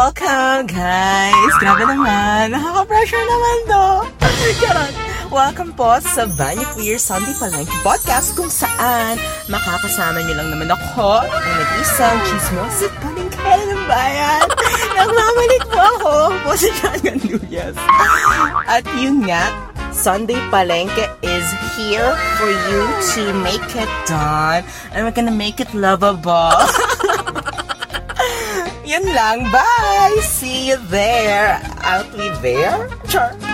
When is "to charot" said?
3.68-4.94